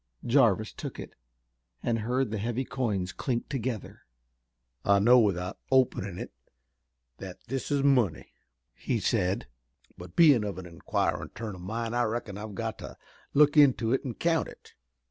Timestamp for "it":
0.99-1.13, 6.17-6.31, 13.93-14.01, 14.47-14.73